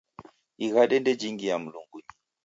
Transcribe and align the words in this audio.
Ighande 0.65 0.95
ndejingia 0.99 1.55
Mlungunyi. 1.61 2.11